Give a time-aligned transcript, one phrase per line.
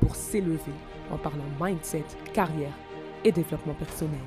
[0.00, 0.72] pour s'élever
[1.10, 2.72] en parlant mindset, carrière
[3.24, 4.20] et développement personnel.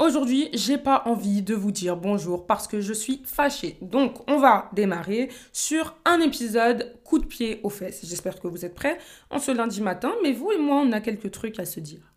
[0.00, 3.78] Aujourd'hui, j'ai pas envie de vous dire bonjour parce que je suis fâchée.
[3.80, 8.04] Donc, on va démarrer sur un épisode coup de pied aux fesses.
[8.04, 8.98] J'espère que vous êtes prêts
[9.30, 12.11] en ce lundi matin, mais vous et moi, on a quelques trucs à se dire.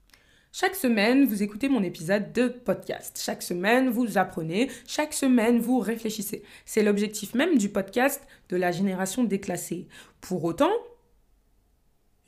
[0.57, 3.19] Chaque semaine, vous écoutez mon épisode de podcast.
[3.21, 4.71] Chaque semaine, vous apprenez.
[4.87, 6.43] Chaque semaine, vous réfléchissez.
[6.63, 9.89] C'est l'objectif même du podcast de la génération déclassée.
[10.21, 10.71] Pour autant,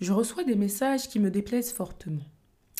[0.01, 2.25] je reçois des messages qui me déplaisent fortement.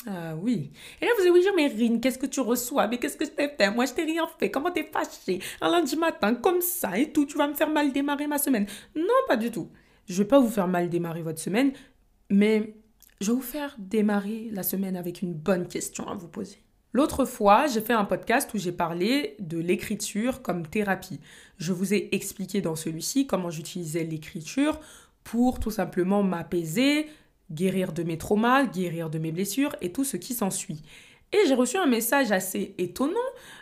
[0.06, 0.70] Ah oui.
[1.00, 2.86] Et là, vous allez vous dire, mais Rine, qu'est-ce que tu reçois?
[2.86, 3.70] Mais qu'est-ce que je t'ai fait?
[3.70, 4.50] Moi, je t'ai rien fait.
[4.50, 5.40] Comment t'es fâchée?
[5.62, 8.66] Un lundi matin, comme ça et tout, tu vas me faire mal démarrer ma semaine.
[8.94, 9.70] Non, pas du tout.
[10.10, 11.72] Je vais pas vous faire mal démarrer votre semaine,
[12.28, 12.74] mais
[13.20, 16.58] je vais vous faire démarrer la semaine avec une bonne question à vous poser.
[16.92, 21.20] L'autre fois, j'ai fait un podcast où j'ai parlé de l'écriture comme thérapie.
[21.58, 24.80] Je vous ai expliqué dans celui-ci comment j'utilisais l'écriture
[25.22, 27.06] pour tout simplement m'apaiser,
[27.50, 30.82] guérir de mes traumas, guérir de mes blessures et tout ce qui s'ensuit.
[31.32, 33.14] Et j'ai reçu un message assez étonnant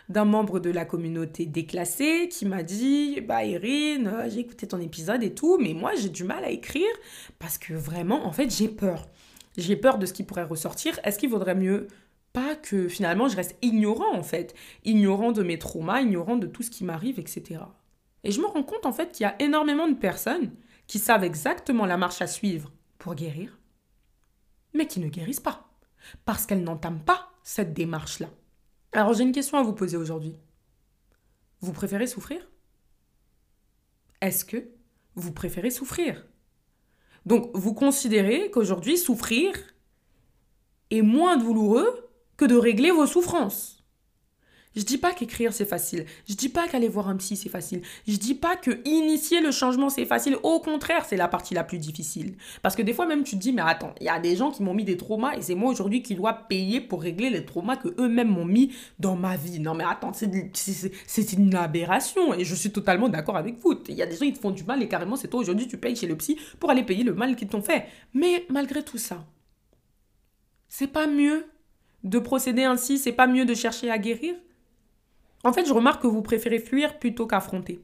[0.07, 4.79] d'un membre de la communauté déclassée qui m'a dit Bah, Erin, euh, j'ai écouté ton
[4.79, 6.87] épisode et tout, mais moi j'ai du mal à écrire
[7.39, 9.05] parce que vraiment, en fait, j'ai peur
[9.57, 10.99] j'ai peur de ce qui pourrait ressortir.
[11.03, 11.87] Est-ce qu'il vaudrait mieux
[12.33, 14.53] pas que finalement je reste ignorant en fait,
[14.85, 17.61] ignorant de mes traumas, ignorant de tout ce qui m'arrive, etc.
[18.23, 20.51] Et je me rends compte en fait qu'il y a énormément de personnes
[20.85, 23.57] qui savent exactement la marche à suivre pour guérir,
[24.73, 25.69] mais qui ne guérissent pas,
[26.25, 28.29] parce qu'elles n'entament pas cette démarche-là.
[28.91, 30.35] Alors j'ai une question à vous poser aujourd'hui.
[31.61, 32.47] Vous préférez souffrir?
[34.21, 34.69] Est-ce que
[35.15, 36.25] vous préférez souffrir?
[37.27, 39.53] Donc, vous considérez qu'aujourd'hui, souffrir
[40.91, 43.76] est moins douloureux que de régler vos souffrances.
[44.77, 46.05] Je dis pas qu'écrire c'est facile.
[46.29, 47.81] Je dis pas qu'aller voir un psy c'est facile.
[48.07, 50.37] Je dis pas que initier le changement c'est facile.
[50.43, 52.35] Au contraire, c'est la partie la plus difficile.
[52.61, 54.51] Parce que des fois même tu te dis mais attends, il y a des gens
[54.51, 57.43] qui m'ont mis des traumas et c'est moi aujourd'hui qui dois payer pour régler les
[57.43, 59.59] traumas que eux-mêmes m'ont mis dans ma vie.
[59.59, 63.81] Non mais attends, c'est une aberration et je suis totalement d'accord avec vous.
[63.87, 65.67] Il y a des gens qui te font du mal et carrément c'est toi aujourd'hui
[65.67, 67.87] tu payes chez le psy pour aller payer le mal qu'ils t'ont fait.
[68.13, 69.25] Mais malgré tout ça,
[70.67, 71.47] c'est pas mieux
[72.03, 74.35] de procéder ainsi, c'est pas mieux de chercher à guérir?
[75.43, 77.81] En fait, je remarque que vous préférez fuir plutôt qu'affronter.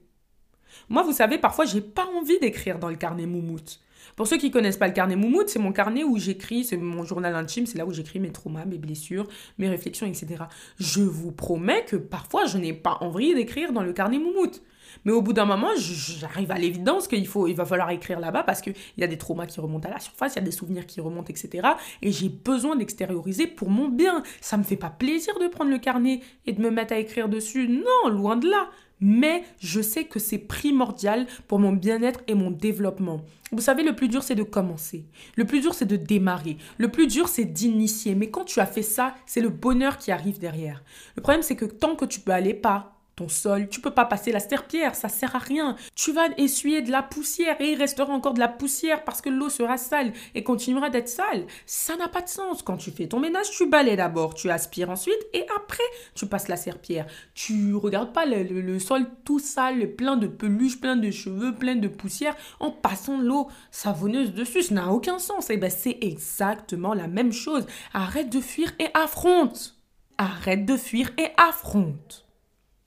[0.89, 3.79] Moi, vous savez, parfois, j'ai pas envie d'écrire dans le carnet moumoute.
[4.15, 7.03] Pour ceux qui connaissent pas le carnet moumoute, c'est mon carnet où j'écris, c'est mon
[7.03, 9.27] journal intime, c'est là où j'écris mes traumas, mes blessures,
[9.57, 10.43] mes réflexions, etc.
[10.79, 14.61] Je vous promets que parfois, je n'ai pas envie d'écrire dans le carnet moumoute.
[15.05, 18.43] Mais au bout d'un moment, j'arrive à l'évidence qu'il faut, il va falloir écrire là-bas
[18.43, 20.51] parce qu'il y a des traumas qui remontent à la surface, il y a des
[20.51, 21.67] souvenirs qui remontent, etc.
[22.01, 24.23] Et j'ai besoin d'extérioriser pour mon bien.
[24.41, 27.29] Ça me fait pas plaisir de prendre le carnet et de me mettre à écrire
[27.29, 27.67] dessus.
[27.67, 28.69] Non, loin de là.
[29.05, 33.21] Mais je sais que c'est primordial pour mon bien-être et mon développement.
[33.51, 35.05] Vous savez, le plus dur, c'est de commencer.
[35.35, 36.57] Le plus dur, c'est de démarrer.
[36.77, 38.15] Le plus dur, c'est d'initier.
[38.15, 40.83] Mais quand tu as fait ça, c'est le bonheur qui arrive derrière.
[41.17, 44.05] Le problème, c'est que tant que tu peux aller pas, ton sol, tu peux pas
[44.05, 45.75] passer la serpillère, ça sert à rien.
[45.95, 49.29] Tu vas essuyer de la poussière et il restera encore de la poussière parce que
[49.29, 51.45] l'eau sera sale et continuera d'être sale.
[51.67, 52.63] Ça n'a pas de sens.
[52.63, 55.83] Quand tu fais ton ménage, tu balais d'abord, tu aspires ensuite et après
[56.15, 57.05] tu passes la serpillère.
[57.35, 61.87] Tu regardes pas le, sol tout sale, plein de peluches, plein de cheveux, plein de
[61.87, 64.63] poussière en passant l'eau savonneuse dessus.
[64.63, 65.49] Ça n'a aucun sens.
[65.49, 67.67] Et eh ben c'est exactement la même chose.
[67.93, 69.77] Arrête de fuir et affronte.
[70.17, 72.23] Arrête de fuir et affronte.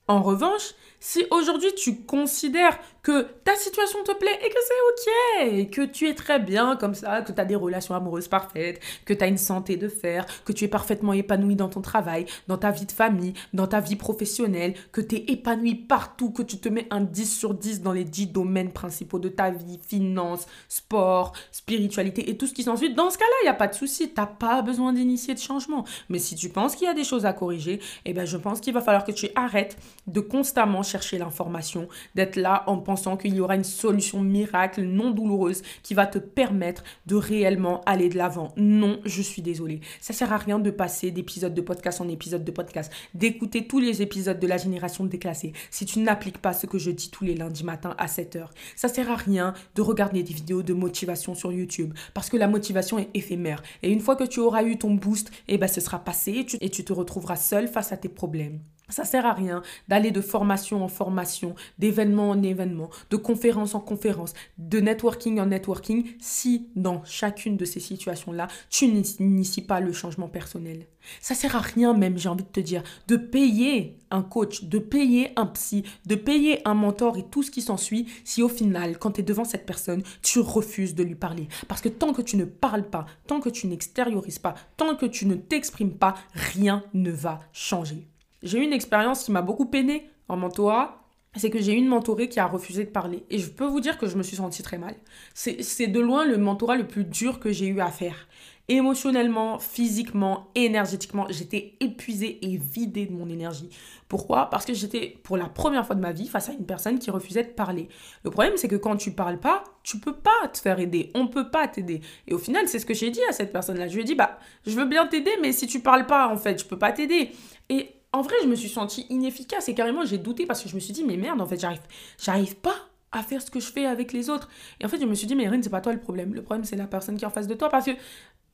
[0.07, 5.53] En revanche, si aujourd'hui tu considères que ta situation te plaît et que c'est ok,
[5.53, 8.81] et que tu es très bien comme ça, que tu as des relations amoureuses parfaites,
[9.05, 12.25] que tu as une santé de fer, que tu es parfaitement épanoui dans ton travail,
[12.47, 16.41] dans ta vie de famille, dans ta vie professionnelle, que tu es épanoui partout, que
[16.41, 19.79] tu te mets un 10 sur 10 dans les 10 domaines principaux de ta vie,
[19.87, 23.67] finance, sport, spiritualité et tout ce qui s'ensuit, dans ce cas-là, il n'y a pas
[23.67, 25.85] de souci, tu pas besoin d'initier de changement.
[26.09, 28.59] Mais si tu penses qu'il y a des choses à corriger, eh ben je pense
[28.59, 29.77] qu'il va falloir que tu arrêtes
[30.07, 35.11] de constamment chercher l'information, d'être là en pensant qu'il y aura une solution miracle non
[35.11, 38.53] douloureuse qui va te permettre de réellement aller de l'avant.
[38.57, 39.81] Non, je suis désolée.
[40.01, 43.79] Ça sert à rien de passer d'épisode de podcast en épisode de podcast, d'écouter tous
[43.79, 47.23] les épisodes de la génération déclassée si tu n'appliques pas ce que je dis tous
[47.23, 48.47] les lundis matins à 7h.
[48.75, 52.47] Ça sert à rien de regarder des vidéos de motivation sur YouTube parce que la
[52.47, 53.61] motivation est éphémère.
[53.83, 56.45] Et une fois que tu auras eu ton boost, eh ben, ce sera passé et
[56.45, 58.59] tu, et tu te retrouveras seul face à tes problèmes.
[58.89, 63.81] Ça sert à rien d'aller de formation en formation, d'événement en événement, de conférence en
[63.81, 69.91] conférence, de networking en networking, si dans chacune de ces situations-là, tu n'inities pas le
[69.91, 70.87] changement personnel.
[71.19, 74.79] Ça sert à rien même, j'ai envie de te dire, de payer un coach, de
[74.79, 78.97] payer un psy, de payer un mentor et tout ce qui s'ensuit, si au final,
[78.99, 81.49] quand tu es devant cette personne, tu refuses de lui parler.
[81.67, 85.05] Parce que tant que tu ne parles pas, tant que tu n'extériorises pas, tant que
[85.05, 88.07] tu ne t'exprimes pas, rien ne va changer.
[88.47, 91.03] J'ai eu une expérience qui m'a beaucoup peiné en mentorat.
[91.35, 93.23] C'est que j'ai eu une mentorée qui a refusé de parler.
[93.29, 94.95] Et je peux vous dire que je me suis sentie très mal.
[95.35, 98.27] C'est de loin le mentorat le plus dur que j'ai eu à faire.
[98.69, 103.69] Émotionnellement, physiquement, énergétiquement, j'étais épuisée et vidée de mon énergie.
[104.09, 104.49] Pourquoi?
[104.49, 107.11] Parce que j'étais pour la première fois de ma vie face à une personne qui
[107.11, 107.87] refusait de parler.
[108.23, 111.11] Le problème, c'est que quand tu parles pas, tu peux pas te faire aider.
[111.13, 112.01] On peut pas t'aider.
[112.27, 113.87] Et au final, c'est ce que j'ai dit à cette personne-là.
[113.87, 116.37] Je lui ai dit, bah, je veux bien t'aider, mais si tu parles pas, en
[116.37, 117.31] fait, je peux pas t'aider.
[117.69, 120.75] Et en vrai, je me suis sentie inefficace et carrément j'ai douté parce que je
[120.75, 121.81] me suis dit, mais merde, en fait, j'arrive,
[122.19, 122.75] j'arrive pas
[123.11, 124.49] à faire ce que je fais avec les autres.
[124.79, 126.33] Et en fait, je me suis dit, mais Erin, c'est pas toi le problème.
[126.33, 127.91] Le problème, c'est la personne qui est en face de toi parce que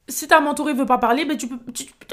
[0.09, 1.57] si ta mentorée veut pas parler, ben tu peux,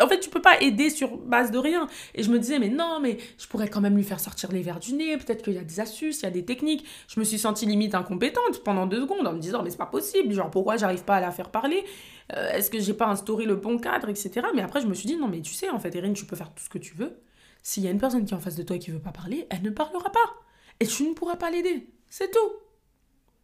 [0.00, 1.88] en fait, tu peux pas aider sur base de rien.
[2.14, 4.62] Et je me disais, mais non, mais je pourrais quand même lui faire sortir les
[4.62, 5.16] verres du nez.
[5.16, 6.86] Peut-être qu'il y a des astuces, il y a des techniques.
[7.08, 9.86] Je me suis sentie limite incompétente pendant deux secondes en me disant, mais c'est pas
[9.86, 10.32] possible.
[10.32, 11.84] Genre, pourquoi j'arrive pas à la faire parler?
[12.32, 14.46] Euh, Est-ce que j'ai pas instauré le bon cadre, etc.
[14.54, 16.36] Mais après, je me suis dit, non, mais tu sais, en fait, Erin, tu peux
[16.36, 17.18] faire tout ce que tu veux.
[17.62, 19.12] S'il y a une personne qui est en face de toi et qui veut pas
[19.12, 20.34] parler, elle ne parlera pas.
[20.80, 21.88] Et tu ne pourras pas l'aider.
[22.08, 22.52] C'est tout.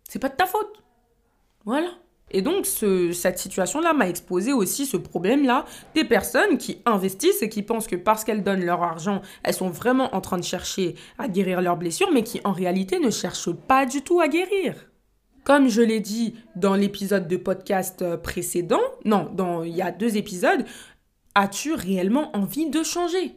[0.08, 0.82] C'est pas de ta faute.
[1.64, 1.90] Voilà.
[2.30, 5.64] Et donc, cette situation-là m'a exposé aussi ce problème-là
[5.94, 9.70] des personnes qui investissent et qui pensent que parce qu'elles donnent leur argent, elles sont
[9.70, 13.52] vraiment en train de chercher à guérir leurs blessures, mais qui en réalité ne cherchent
[13.52, 14.74] pas du tout à guérir.
[15.44, 19.92] Comme je l'ai dit dans l'épisode de podcast euh, précédent, non, dans, il y a
[19.92, 20.64] deux épisodes,
[21.36, 23.36] as-tu réellement envie de changer?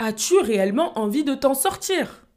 [0.00, 2.27] As-tu réellement envie de t'en sortir?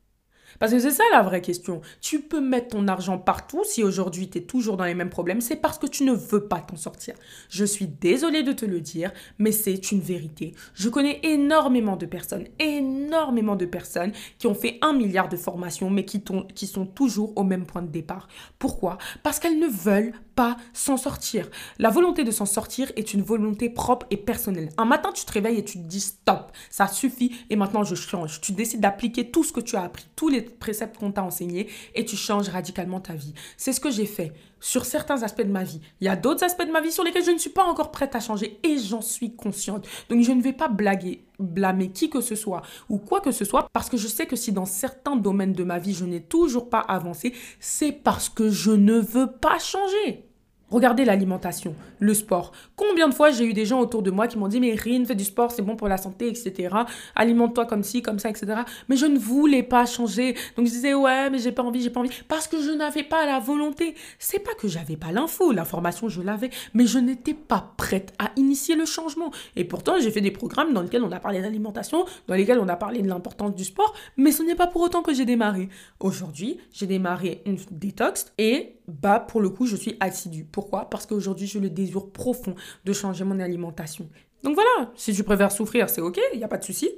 [0.59, 1.81] Parce que c'est ça la vraie question.
[2.01, 5.41] Tu peux mettre ton argent partout si aujourd'hui tu es toujours dans les mêmes problèmes,
[5.41, 7.15] c'est parce que tu ne veux pas t'en sortir.
[7.49, 10.53] Je suis désolée de te le dire, mais c'est une vérité.
[10.73, 15.89] Je connais énormément de personnes, énormément de personnes qui ont fait un milliard de formations,
[15.89, 16.23] mais qui,
[16.55, 18.27] qui sont toujours au même point de départ.
[18.59, 18.97] Pourquoi?
[19.23, 21.49] Parce qu'elles ne veulent pas s'en sortir.
[21.77, 24.69] La volonté de s'en sortir est une volonté propre et personnelle.
[24.77, 27.95] Un matin, tu te réveilles et tu te dis stop, ça suffit et maintenant je
[27.95, 28.41] change.
[28.41, 31.67] Tu décides d'appliquer tout ce que tu as appris, tous les préceptes qu'on t'a enseignés
[31.95, 33.33] et tu changes radicalement ta vie.
[33.57, 35.81] C'est ce que j'ai fait sur certains aspects de ma vie.
[35.99, 37.91] Il y a d'autres aspects de ma vie sur lesquels je ne suis pas encore
[37.91, 39.87] prête à changer et j'en suis consciente.
[40.09, 43.45] Donc je ne vais pas blaguer, blâmer qui que ce soit ou quoi que ce
[43.45, 46.21] soit parce que je sais que si dans certains domaines de ma vie je n'ai
[46.21, 50.30] toujours pas avancé, c'est parce que je ne veux pas changer.
[50.71, 52.53] Regardez l'alimentation, le sport.
[52.77, 55.03] Combien de fois j'ai eu des gens autour de moi qui m'ont dit mais Rin,
[55.03, 56.73] fais du sport, c'est bon pour la santé, etc.
[57.13, 58.61] Alimente-toi comme ci, comme ça, etc.
[58.87, 60.33] Mais je ne voulais pas changer.
[60.55, 62.11] Donc je disais ouais, mais j'ai pas envie, j'ai pas envie.
[62.29, 63.95] Parce que je n'avais pas la volonté.
[64.17, 68.31] C'est pas que j'avais pas l'info, l'information je l'avais, mais je n'étais pas prête à
[68.37, 69.31] initier le changement.
[69.57, 72.69] Et pourtant j'ai fait des programmes dans lesquels on a parlé d'alimentation, dans lesquels on
[72.69, 75.67] a parlé de l'importance du sport, mais ce n'est pas pour autant que j'ai démarré.
[75.99, 80.45] Aujourd'hui, j'ai démarré une détox et bah pour le coup je suis assidue.
[80.45, 80.89] Pourquoi?
[80.89, 82.55] Parce qu'aujourd'hui j'ai le désir profond
[82.85, 84.09] de changer mon alimentation.
[84.43, 86.89] Donc voilà, si tu préfères souffrir, c'est ok, il n'y a pas de souci.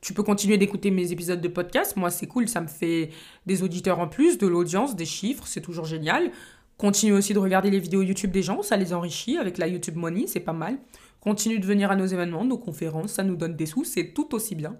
[0.00, 3.10] Tu peux continuer d'écouter mes épisodes de podcast, moi c'est cool, ça me fait
[3.46, 6.30] des auditeurs en plus, de l'audience, des chiffres, c'est toujours génial.
[6.76, 9.96] Continue aussi de regarder les vidéos YouTube des gens, ça les enrichit avec la YouTube
[9.96, 10.78] Money, c'est pas mal.
[11.20, 14.34] Continue de venir à nos événements, nos conférences, ça nous donne des sous, c'est tout
[14.34, 14.76] aussi bien.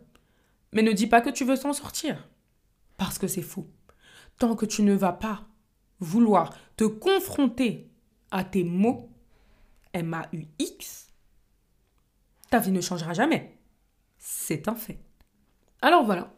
[0.75, 2.29] Mais ne dis pas que tu veux s'en sortir,
[2.99, 3.67] parce que c'est fou.
[4.39, 5.47] Tant que tu ne vas pas
[6.01, 7.91] vouloir te confronter
[8.31, 9.11] à tes mots,
[9.93, 11.13] M-A-U-X,
[12.51, 13.59] ta vie ne changera jamais.
[14.19, 14.99] C'est un fait.
[15.83, 16.33] Alors voilà,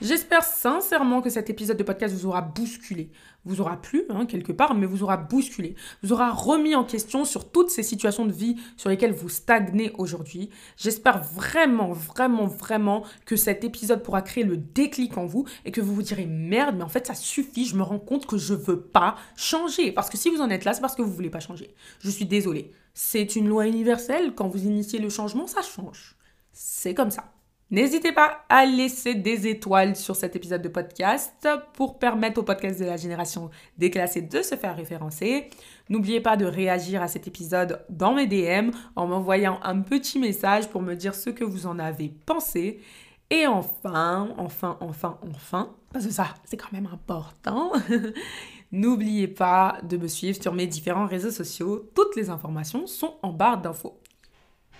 [0.00, 3.12] J'espère sincèrement que cet épisode de podcast vous aura bousculé,
[3.44, 7.24] vous aura plu hein, quelque part, mais vous aura bousculé, vous aura remis en question
[7.24, 10.50] sur toutes ces situations de vie sur lesquelles vous stagnez aujourd'hui.
[10.76, 15.80] J'espère vraiment, vraiment, vraiment que cet épisode pourra créer le déclic en vous et que
[15.80, 18.54] vous vous direz merde, mais en fait ça suffit, je me rends compte que je
[18.54, 19.92] veux pas changer.
[19.92, 21.72] Parce que si vous en êtes là, c'est parce que vous voulez pas changer.
[22.00, 22.72] Je suis désolée.
[22.94, 26.16] C'est une loi universelle, quand vous initiez le changement, ça change.
[26.52, 27.32] C'est comme ça.
[27.74, 32.78] N'hésitez pas à laisser des étoiles sur cet épisode de podcast pour permettre au podcast
[32.78, 35.50] de la génération déclassée de se faire référencer.
[35.88, 40.68] N'oubliez pas de réagir à cet épisode dans mes DM en m'envoyant un petit message
[40.68, 42.78] pour me dire ce que vous en avez pensé.
[43.28, 47.72] Et enfin, enfin, enfin, enfin, parce que ça, c'est quand même important,
[48.70, 51.90] n'oubliez pas de me suivre sur mes différents réseaux sociaux.
[51.96, 53.98] Toutes les informations sont en barre d'infos.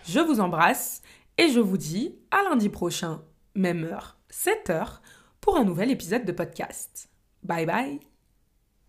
[0.07, 1.03] Je vous embrasse
[1.39, 3.23] et je vous dis à lundi prochain,
[3.55, 5.03] même heure, 7 heures,
[5.41, 7.09] pour un nouvel épisode de podcast.
[7.43, 8.14] Bye bye